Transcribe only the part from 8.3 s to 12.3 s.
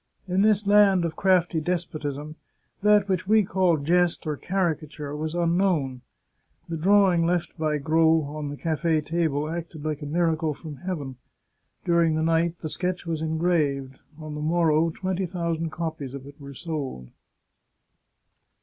the cafe table acted like a miracle from heaven. During the